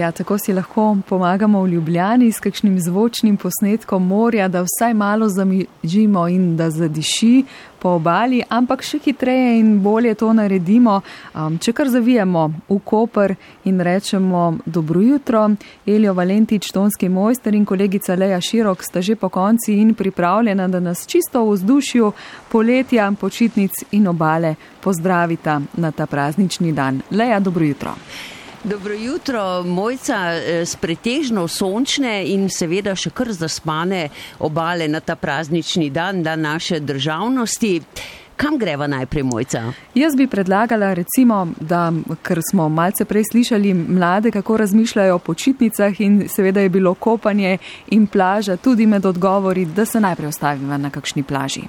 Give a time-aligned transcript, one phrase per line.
[0.00, 5.28] Ja, tako si lahko pomagamo v Ljubljani s kakšnim zvočnim posnetkom morja, da vsaj malo
[5.28, 7.44] zamižimo in da zadiši
[7.78, 11.02] po obali, ampak še hitreje in bolje to naredimo,
[11.34, 13.34] um, če kar zavijemo v Koper
[13.68, 15.44] in rečemo dobro jutro.
[15.86, 20.80] Elio Valentič, tonski mojster in kolegica Leja Širok sta že po konci in pripravljena, da
[20.80, 22.12] nas čisto v vzdušju
[22.48, 27.02] poletja, počitnic in obale pozdravita na ta praznični dan.
[27.10, 27.98] Leja, dobro jutro.
[28.64, 35.88] Dobro jutro, mojca eh, pretežno sončne in seveda še kar zaspane obale na ta praznični
[35.90, 37.80] dan, dan naše državnosti.
[38.36, 39.62] Kam greva najprej, mojca?
[39.94, 41.88] Jaz bi predlagala, recimo, da,
[42.22, 47.58] ker smo malce prej slišali mlade, kako razmišljajo o počitnicah in seveda je bilo kopanje
[47.96, 51.64] in plaža tudi med odgovori, da se najprej ostaviva na kakšni plaži.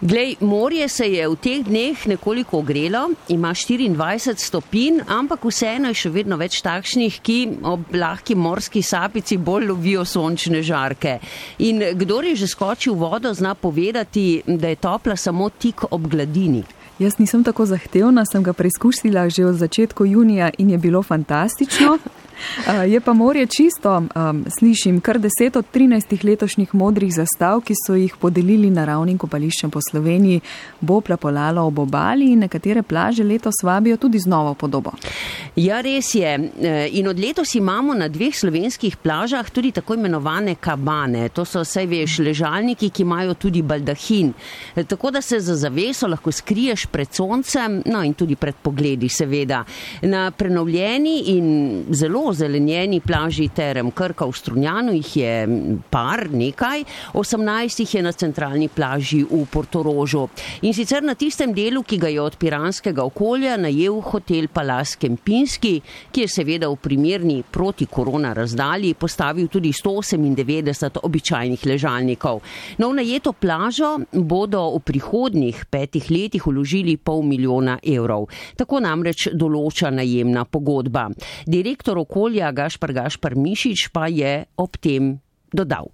[0.00, 5.98] Glej, morje se je v teh dneh nekoliko ogrelo, ima 24 stopinj, ampak vseeno je
[5.98, 11.16] še vedno več takšnih, ki ob lahki morski sapici bolj lovijo sončne žarke.
[11.66, 16.06] In kdo je že skočil v vodo, zna povedati, da je topla samo tik ob
[16.06, 16.62] gladini.
[17.02, 21.98] Jaz nisem tako zahtevna, sem ga preizkusila že od začetka junija in je bilo fantastično.
[22.86, 24.02] Je pa morje čisto,
[24.58, 29.80] slišim, kar 10 od 13 letošnjih modrih zastav, ki so jih podelili naravnim kopališčem po
[29.90, 30.40] Sloveniji,
[30.80, 34.92] bo plapolalo ob obali in nekatere plaže letos vabijo tudi z novo podobo.
[35.56, 36.50] Ja, res je.
[36.60, 41.28] E, in od letos imamo na dveh slovenskih plažah tudi tako imenovane kabane.
[41.28, 44.32] To so vse veš ležalniki, ki imajo tudi baldahin.
[44.76, 49.08] E, tako da se za zaveso lahko skriješ pred soncem, no in tudi pred pogledi,
[49.08, 49.64] seveda.
[50.02, 55.32] Na prenovljeni in zelo ozelenjeni plaži Terem Krka v Strunjanu jih je
[55.90, 56.84] par, nekaj,
[57.14, 60.26] 18 jih je na centralni plaži v Portorožu.
[60.62, 65.80] In sicer na tistem delu, ki ga je od piranskega okolja najel hotel Palas Kempinski,
[66.12, 72.42] ki je seveda v primerni proti korona razdalji postavil tudi 198 običajnih ležalnikov.
[72.78, 78.28] V najeto plažo bodo v prihodnih petih letih uložili pol milijona evrov.
[78.56, 81.08] Tako namreč določa najemna pogodba.
[81.46, 85.20] Direktor okolja okolja Gašpar Gašpar Mišič pa je ob tem
[85.54, 85.86] dodal.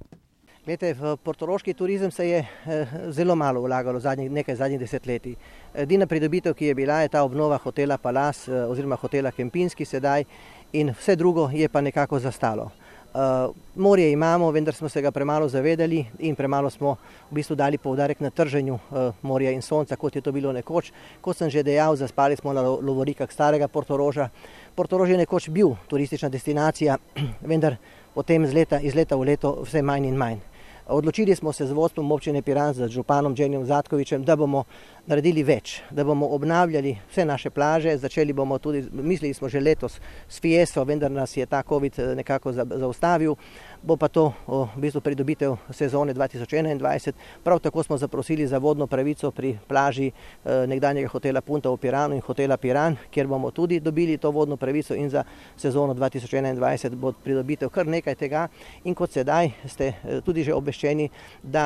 [0.64, 5.34] Glede, v portoroški turizem se je eh, zelo malo vlagalo zadnjih, nekaj zadnjih desetletij.
[5.74, 10.24] Edina pridobitev, ki je bila, je ta obnova hotela Palas eh, oziroma hotela Kempinski sedaj
[10.72, 12.70] in vse drugo je pa nekako zastalo.
[13.14, 16.96] Uh, morje imamo, vendar smo se ga premalo zavedali in premalo smo
[17.30, 20.90] v bistvu dali poudarek na trženju uh, morja in sonca, kot je to bilo nekoč.
[21.20, 24.30] Kot sem že dejal, zaspali smo na lovorikah starega Portoroža.
[24.74, 26.98] Portorož je nekoč bil turistična destinacija,
[27.50, 27.76] vendar
[28.14, 30.42] potem iz leta, iz leta v leto vse manj in manj.
[30.86, 34.64] Odločili smo se z vodstvom občine Piran, z županom Dženjem Zatkovičem, da bomo
[35.06, 37.96] naredili več, da bomo obnavljali vse naše plaže.
[37.98, 42.14] Začeli bomo tudi, mislili smo že letos s Fieso, vendar nas je ta COVID eh,
[42.14, 43.36] nekako zaustavil.
[43.84, 47.12] Bo pa to v bistvu pridobitev sezone 2021.
[47.44, 52.16] Prav tako smo zaprosili za vodno pravico pri plaži eh, nekdanjega hotela Punta v Piranu
[52.16, 55.24] in hotela Piran, kjer bomo tudi dobili to vodno pravico in za
[55.56, 58.48] sezono 2021 bo pridobitev kar nekaj tega.
[58.84, 61.10] In kot sedaj ste eh, tudi že obveščeni,
[61.42, 61.64] da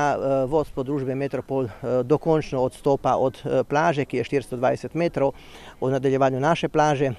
[0.49, 1.67] vodstvo družbe Metropol
[2.03, 5.33] dokončno odstopa od eh, plaže, ki je 420 metrov,
[5.81, 7.13] v nadaljevanju naše plaže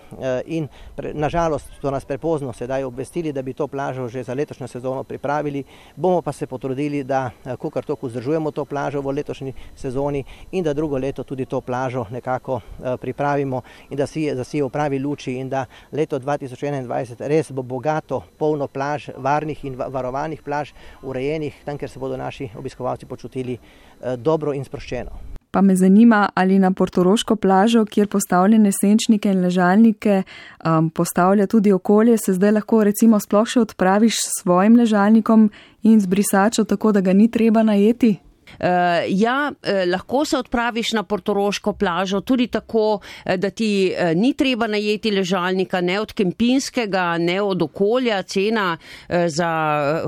[0.46, 0.68] in
[1.14, 5.64] nažalost so nas prepozno sedaj obvestili, da bi to plažo že za letošnjo sezono pripravili.
[5.96, 10.74] Bomo pa se potrudili, da kukar toku zdržujemo to plažo v letošnji sezoni in da
[10.74, 12.60] drugo leto tudi to plažo nekako
[13.00, 14.22] pripravimo in da si
[14.58, 19.76] je v pravi luči in da leto 2021 res bo bogato, polno plaž, varnih in
[19.76, 20.72] varovanih plaž,
[21.02, 25.39] urejenih, tam, kjer se bodo naši obiskovalci počutili eh, dobro in sproščeno.
[25.50, 31.72] Pa me zanima, ali na portoroško plažo, kjer postavljene senčnike in ležalnike um, postavlja tudi
[31.72, 35.50] okolje, se zdaj lahko recimo sploh še odpraviš s svojim ležalnikom
[35.82, 38.16] in z brisačo, tako da ga ni treba najeti?
[38.58, 38.66] Uh,
[39.08, 44.34] ja, uh, lahko se odpraviš na portoroško plažo tudi tako, uh, da ti uh, ni
[44.34, 48.22] treba najeti ležalnika ne od kempinskega, ne od okolja.
[48.22, 49.50] Cena uh, za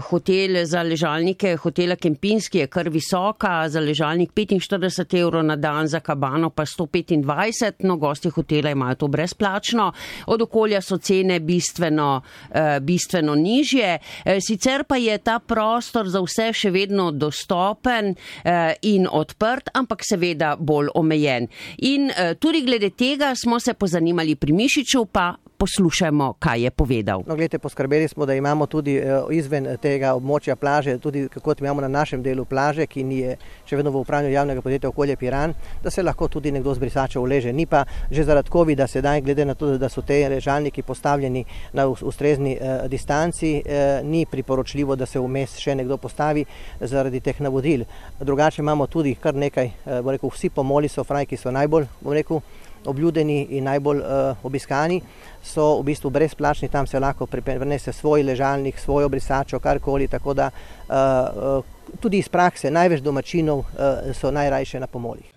[0.09, 6.01] hotele, za ležalnike hotela Kempinski je kar visoka, za ležalnik 45 evrov na dan, za
[6.01, 9.93] kabano pa 125, no gosti hotela imajo to brezplačno.
[10.27, 13.99] Od okolja so cene bistveno, uh, bistveno nižje.
[13.99, 18.15] Uh, sicer pa je ta prostor za vse še vedno dostopen.
[18.45, 21.49] Eh, in odprt, ampak seveda bolj omejen.
[21.87, 27.23] In eh, tudi glede tega smo se pozanimali pri Mišiču, pa poslušajmo, kaj je povedal.
[27.27, 28.97] No, gledajte, poskrbeli smo, da imamo tudi
[29.31, 33.21] izven tega območja plaže, tudi kot imamo na našem delu plaže, ki ni
[33.69, 35.55] še vedno v upravljanju javnega podjetja okolje Piran,
[35.85, 37.53] da se lahko tudi nekdo z brisačev uleže.
[37.53, 41.87] Ni pa že zaradi COVID-a sedaj, glede na to, da so te ležalniki postavljeni na
[41.87, 46.43] ustrezni eh, distanci, eh, ni priporočljivo, da se vmes še nekdo postavi
[46.81, 47.87] zaradi teh navodil.
[48.21, 52.19] Drugače imamo tudi kar nekaj, eh, rekel, vsi pomoli so fraj, ki so najbolj, bom
[52.19, 52.43] rekel,
[52.87, 55.01] obljudeni in najbolj uh, obiskani,
[55.43, 60.09] so v bistvu brezplačni, tam se lahko prenese svoj ležalnik, svoj obrisačo, karkoli.
[60.09, 61.65] Tako da uh,
[62.01, 63.67] tudi iz prakse največ domačinov uh,
[64.15, 65.33] so najrajše na pomolih.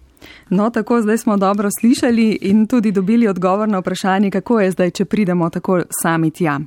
[0.49, 4.91] No, tako zdaj smo dobro slišali in tudi dobili odgovor na vprašanje, kako je zdaj,
[4.91, 6.59] če pridemo tako sami tja.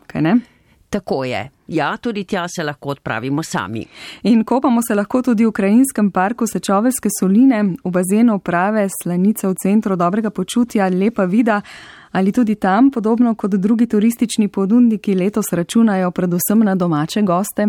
[0.90, 1.50] Tako je.
[1.68, 3.84] Ja, tudi tja se lahko odpravimo sami.
[4.22, 9.54] In kopamo se lahko tudi v krajinskem parku Sečoveljske soline, v bazenu prave slanice v
[9.62, 11.60] centru dobrega počutja, lepa vida.
[12.12, 17.66] Ali tudi tam, podobno kot drugi turistični ponudniki, letos računajo predvsem na domače goste?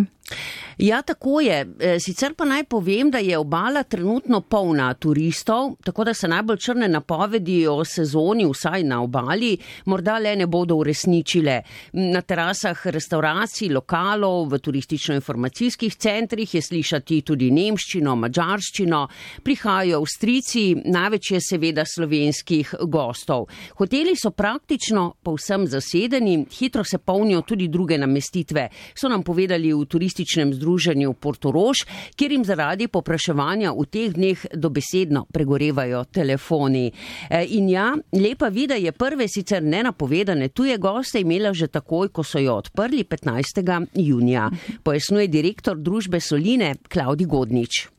[0.80, 1.68] Ja, tako je.
[1.80, 6.58] E, sicer pa naj povem, da je obala trenutno polna turistov, tako da se najbolj
[6.58, 11.58] črne napovedi o sezoni, vsaj na obali, morda le ne bodo uresničile.
[11.94, 19.02] Na terasah restauracij, lokalov, v turistično-informacijskih centrih je slišati tudi nemščino, mađarščino,
[19.44, 23.50] prihajajo avstrici, največ je seveda slovenskih gostov.
[23.76, 29.86] Hoteli so praktično povsem zasedeni, hitro se polnijo tudi druge namestitve, so nam povedali v
[30.20, 31.86] turističnem združenju Portorož,
[32.16, 36.92] kjer jim zaradi popraševanja v teh dneh dobesedno pregorevajo telefoni.
[37.30, 42.24] E, in ja, lepa vida je prve sicer nenapovedane tuje goste imela že takoj, ko
[42.24, 43.88] so jo odprli 15.
[43.96, 44.50] junija,
[44.84, 47.99] pojasnjuje direktor družbe Soline Klaudi Godnič.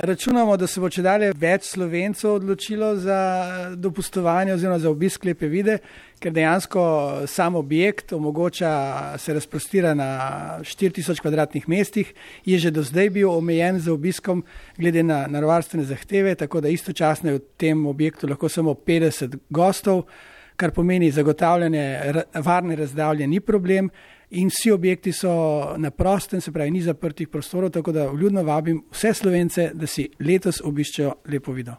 [0.00, 3.16] Računamo, da se bo če dalje več slovencev odločilo za
[3.74, 5.80] dopustovanje oziroma za obisk lepe vide,
[6.22, 6.82] ker dejansko
[7.26, 8.70] sam objekt omogoča
[9.18, 10.06] se razprostira na
[10.62, 12.12] 4000 kvadratnih mestih,
[12.46, 14.44] je že do zdaj bil omejen z obiskom
[14.76, 20.04] glede na narvarstvene zahteve, tako da istočasno je v tem objektu lahko samo 50 gostov,
[20.54, 23.90] kar pomeni zagotavljanje varne razdalje ni problem
[24.30, 25.30] in vsi objekti so
[25.76, 30.08] na prostem, se pravi, ni zaprtih prostorov, tako da vljudno vabim vse slovence, da si
[30.20, 31.74] letos obiščejo lepo video.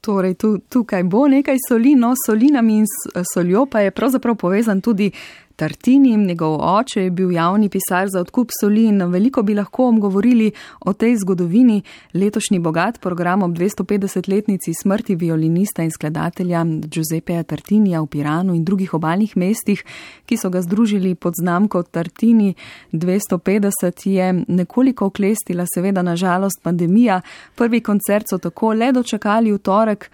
[0.00, 2.86] Torej, tu, tukaj bo nekaj soli, no, solinami in
[3.34, 5.10] soljo pa je pravzaprav povezan tudi
[5.58, 10.52] Tartini, njegov oče je bil javni pisar za odkup soli in veliko bi lahko govorili
[10.80, 11.82] o tej zgodovini.
[12.14, 18.94] Letošnji bogat program ob 250-letnici smrti violinista in skladatelja Giuseppeja Tartinija v Piranu in drugih
[18.94, 19.84] obaljnih mestih,
[20.26, 22.54] ki so ga združili pod znamko Tartini
[22.92, 27.20] 250, je nekoliko oklestila, seveda na žalost pandemija.
[27.54, 30.10] Prvi koncert so tako le dočakali v torek.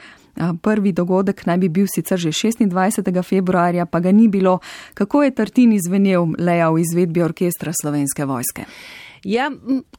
[0.62, 3.22] Prvi dogodek naj bi bil sicer že 26.
[3.22, 4.58] februarja, pa ga ni bilo.
[4.94, 8.64] Kako je Tartini zvenel leja v izvedbi orkestra slovenske vojske?
[9.24, 9.50] Ja,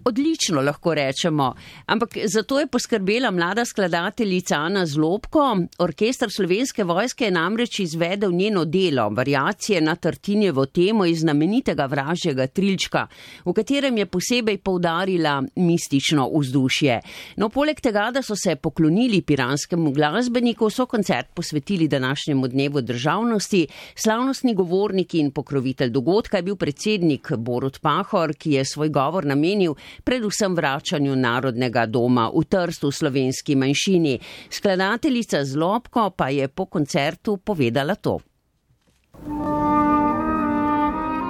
[0.06, 1.54] odlično lahko rečemo,
[1.86, 5.58] ampak zato je poskrbela mlada skladateljica Ana Zlobko.
[5.80, 12.48] Orkestr slovenske vojske je namreč izvedel njeno delo, variacije na Tartinjevo temo iz znamenitega vražjega
[12.48, 13.08] trilčka,
[13.46, 17.00] v katerem je posebej poudarila mistično vzdušje.
[17.38, 23.68] No, poleg tega, da so se poklonili piranskemu glasbeniku, so koncert posvetili današnjemu dnevu državnosti.
[23.96, 29.26] Slavnostni govornik in pokrovitelj dogodka je bil predsednik Borut Pahor, ki je svoj govor govor
[29.26, 34.20] namenil predvsem vračanju narodnega doma v Trstu slovenski manjšini.
[34.50, 38.20] Skladateljica Zlobko pa je po koncertu povedala to.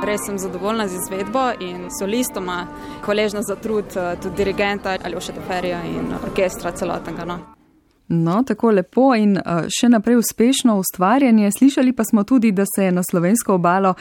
[0.05, 2.67] Res sem zadovoljna z izvedbo in solistoma,
[3.05, 7.25] hvaležna za trud eh, tudi dirigenta Aljoša Teferija in orkestra celotnega.
[7.25, 7.54] No.
[8.07, 11.49] No, tako lepo in uh, še naprej uspešno ustvarjanje.
[11.51, 13.95] Slišali pa smo tudi, da se je na slovensko obalo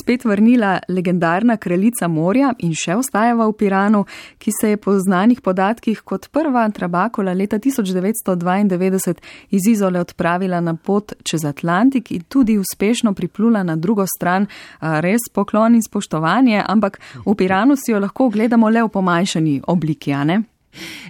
[0.00, 4.02] spet vrnila legendarna kraljica morja in še ostajava v Piranu,
[4.38, 9.14] ki se je po znanih podatkih kot prva trabakola leta 1992
[9.50, 14.44] iz Izole odpravila na pot čez Atlantik in tudi uspešno priplula na drugo stran.
[14.82, 19.62] Uh, res poklon in spoštovanje, ampak v Piranu si jo lahko gledamo le v pomanjšani
[19.72, 20.38] obliki, a ne?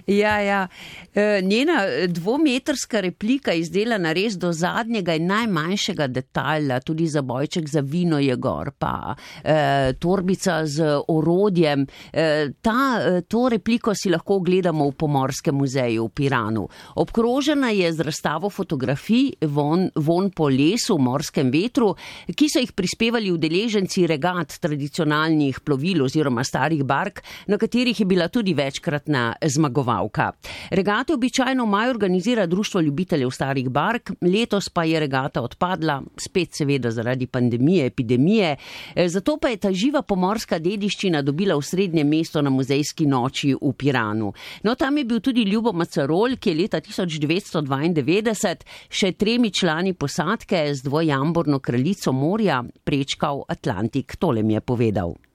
[0.07, 0.67] Ja, ja.
[1.13, 7.81] E, njena dvometrska replika izdelana res do zadnjega in najmanjšega detajla, tudi za bojček za
[7.81, 11.85] vino je gor, pa e, torbica z orodjem.
[12.13, 12.27] E,
[12.61, 16.67] ta, e, to repliko si lahko gledamo v Pomorskem muzeju v Piranu.
[16.95, 21.93] Obkrožena je z razstavo fotografij von, von po lesu v morskem vetru,
[22.35, 28.27] ki so jih prispevali udeleženci regat tradicionalnih plovil oziroma starih bark, na katerih je bila
[28.27, 30.31] tudi večkrat na zmagovalka.
[30.69, 36.91] Regate običajno maj organizira Društvo ljubiteljev starih bark, letos pa je regata odpadla, spet seveda
[36.91, 38.55] zaradi pandemije, epidemije,
[38.95, 43.53] e, zato pa je ta živa pomorska dediščina dobila v srednje mesto na muzejski noči
[43.55, 44.33] v Piranu.
[44.63, 48.55] No, tam je bil tudi Ljubo Macarol, ki je leta 1992
[48.89, 54.15] še tremi člani posadke z dvojamborno kraljico morja prečkal Atlantik.
[54.19, 55.26] Tole mi je povedal.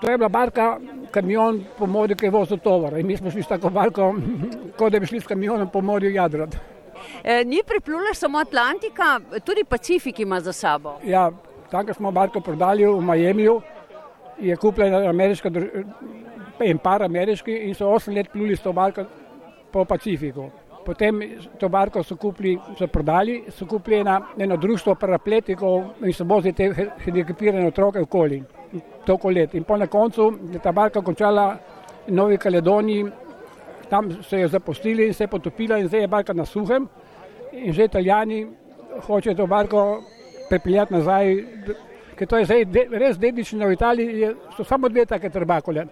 [0.00, 0.78] To je bila barka,
[1.10, 2.98] kamion po morju, ki je vozil tovor.
[2.98, 4.14] In mi smo šli s tako barko,
[4.78, 6.58] kot da bi šli s kamionom po morju jadrati.
[7.24, 10.98] E, ni priplula samo Atlantika, tudi Pacifik ima za sabo.
[11.04, 11.30] Ja,
[11.70, 13.60] tako smo barko prodali v Miamiju,
[14.38, 15.50] je kupila ameriška
[16.64, 19.04] in par ameriški in so osem let pluli s to barko
[19.72, 20.50] po Pacifiku.
[20.84, 21.20] Potem
[21.58, 26.52] to barko so kupili, so prodali, so kupili ena, eno društvo parapletikov in so vozili
[26.52, 26.70] te
[27.04, 28.42] hendikepirane otroke okoli
[29.06, 29.54] toliko let.
[29.54, 31.56] In po na koncu je ta barka končala
[32.06, 33.06] v Novi Kaledoniji,
[33.88, 36.88] tam se je zapustili in se je potopila in zdaj je barka na suhem.
[37.52, 38.46] In že italijani
[39.06, 40.02] hočejo to barko
[40.48, 41.44] prepeljati nazaj,
[42.16, 45.86] ker to je zdaj de, res dedičina v Italiji, so samo dve take trbakole.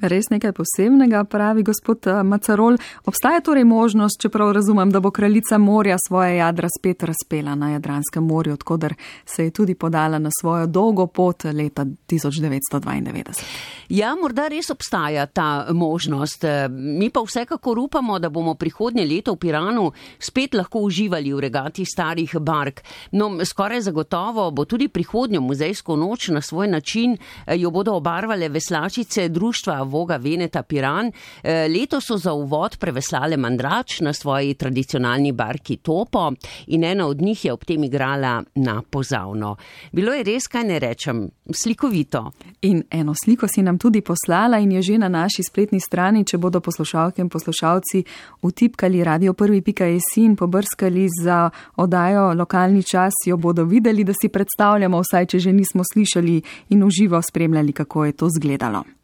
[0.00, 2.78] Res nekaj posebnega, pravi gospod eh, Macarol.
[3.04, 8.24] Obstaja torej možnost, čeprav razumem, da bo kraljica morja svoje jadra spet razpela na Jadranskem
[8.24, 13.44] morju, odkudar se je tudi podala na svojo dolgo pot leta 1992.
[13.88, 16.44] Ja, morda res obstaja ta možnost.
[16.44, 21.40] Eh, mi pa vsekakor upamo, da bomo prihodnje leto v Piranu spet lahko uživali v
[21.40, 22.80] regati starih bark.
[23.12, 28.48] No, skoraj zagotovo bo tudi prihodnjo muzejsko noč na svoj način eh, jo bodo obarvale
[28.48, 31.10] veslačice društva Voga Veneta Piran.
[31.42, 36.32] Eh, leto so za uvod preveslale mandrač na svoji tradicionalni barki Topo
[36.66, 39.56] in ena od njih je ob tem igrala na pozavno.
[39.92, 42.30] Bilo je res, kaj ne rečem, slikovito.
[42.62, 46.38] In eno sliko si nam tudi poslala in je že na naši spletni strani, če
[46.38, 48.04] bodo poslušalke in poslušalci
[48.42, 55.00] utipkali radio prvi.js in pobrskali za odajo lokalni čas, jo bodo videli, da si predstavljamo,
[55.00, 58.99] vsaj če že nismo slišali in uživo spremljali, kako je to zgledalo.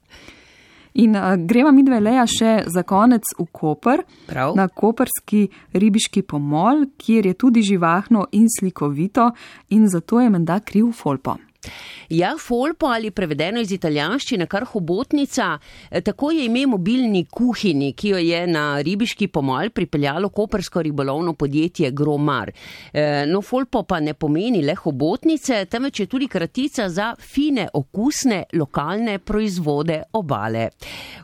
[0.99, 4.55] In uh, gremo mi dve leja še za konec v Koper, Prav.
[4.57, 9.31] na koperski ribiški pomol, kjer je tudi živahno in slikovito
[9.77, 11.37] in zato je menda kriv Folpo.
[12.09, 15.59] Ja, Folpo ali prevedeno iz italijanščine kar hobotnica,
[15.91, 21.33] eh, tako je ime mobilni kuhini, ki jo je na ribiški pomol pripeljalo kopersko ribolovno
[21.35, 22.53] podjetje Gromar.
[22.93, 28.45] Eh, no, Folpo pa ne pomeni le hobotnice, temveč je tudi kratica za fine, okusne,
[28.53, 30.69] lokalne proizvode obale.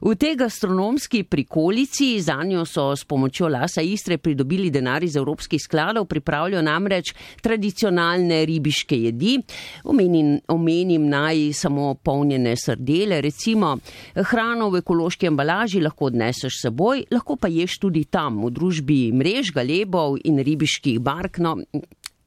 [0.00, 5.60] V tej gastronomski prikolici za njo so s pomočjo Lasa Istre pridobili denar iz evropskih
[5.62, 9.38] skladov, pripravljajo namreč tradicionalne ribiške jedi.
[9.84, 13.76] Omenim, omenim naj samo polnjene srdele, recimo
[14.14, 19.52] hrano v ekološki embalaži lahko odneseš seboj, lahko pa ješ tudi tam v družbi mrež,
[19.54, 21.38] galebov in ribiških bark.
[21.42, 21.56] No,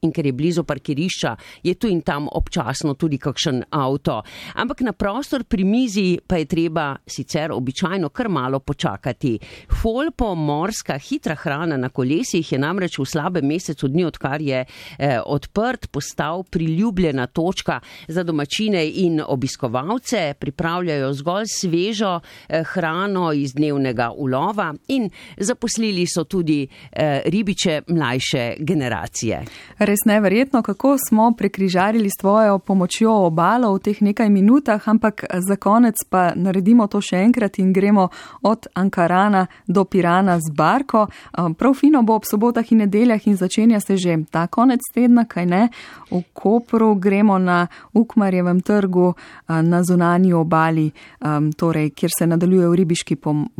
[0.04, 4.22] In ker je blizu parkirišča, je tu in tam občasno tudi kakšen avto.
[4.54, 9.38] Ampak na prostor pri mizi pa je treba sicer običajno kar malo počakati.
[9.82, 15.18] Folpo, morska, hitra hrana na kolesih je namreč v slabem mesecu dni, odkar je eh,
[15.26, 20.34] odprt, postal priljubljena točka za domačine in obiskovalce.
[20.38, 28.54] Pripravljajo zgolj svežo eh, hrano iz dnevnega ulova in zaposlili so tudi eh, ribiče mlajše
[28.58, 29.42] generacije.
[29.86, 35.56] Res neverjetno, kako smo prekrižarili s tvojo pomočjo obalo v teh nekaj minutah, ampak za
[35.56, 38.08] konec pa naredimo to še enkrat in gremo
[38.42, 41.06] od Ankarana do Pirana z barko.
[41.58, 45.46] Prav fino bo ob sobotah in nedeljah in začenja se že ta konec tedna, kaj
[45.46, 45.68] ne.
[46.10, 49.14] V Kopru gremo na Ukmarjevem trgu
[49.48, 50.90] na zunanji obali,
[51.56, 53.16] torej, kjer se nadaljuje v ribiški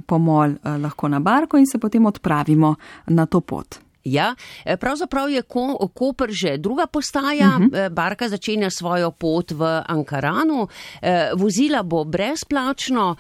[0.07, 2.75] pomol lahko na barko in se potem odpravimo
[3.07, 3.86] na to pot.
[4.07, 4.35] Ja,
[4.65, 7.91] e, pravzaprav je ko, Koper že druga postaja, uh -huh.
[7.91, 10.69] barka začenja svojo pot v Ankaranu,
[11.03, 13.17] e, vozila bo brezplačno,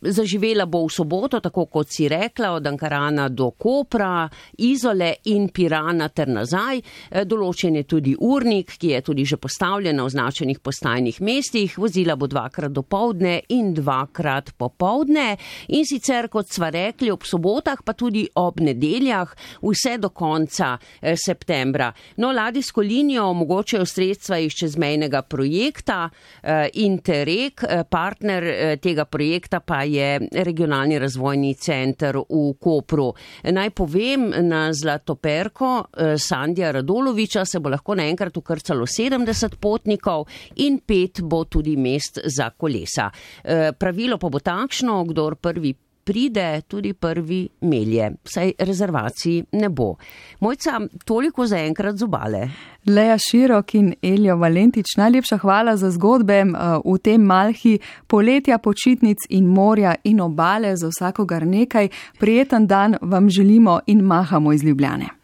[0.00, 6.08] zaživela bo v soboto, tako kot si rekla, od Ankarana do Kopra, Izole in Pirana
[6.08, 6.80] ter nazaj.
[7.24, 12.26] Določen je tudi urnik, ki je tudi že postavljen na označenih postajnih mestih, vozila bo
[12.26, 15.36] dvakrat do povdne in dvakrat popovdne
[15.68, 19.34] in sicer, kot sva rekli, ob sobotah, pa tudi ob nedeljah
[19.70, 21.92] vse do konca eh, septembra.
[22.16, 26.08] No, ladijsko linijo omogočajo sredstva iz čezmejnega projekta
[26.42, 27.64] eh, Interreg.
[27.68, 33.12] Eh, partner eh, tega projekta pa je regionalni razvojni center v Kopru.
[33.44, 40.80] Naj povem, na Zlatoperko eh, Sandja Radoloviča se bo lahko naenkrat ukrcalo 70 potnikov in
[40.86, 43.10] pet bo tudi mest za kolesa.
[43.44, 45.74] Eh, pravilo pa bo takšno, kdor prvi
[46.10, 49.94] pride tudi prvi melje, saj rezervacij ne bo.
[50.40, 52.48] Mojca, toliko za enkrat z obale.
[52.86, 56.40] Leja Širok in Eljo Valentič, najlepša hvala za zgodbe
[56.84, 57.76] v tem malhi
[58.06, 61.88] poletja, počitnic in morja in obale za vsakogar nekaj.
[62.18, 65.14] Prijeten dan vam želimo in mahamo iz Ljubljane.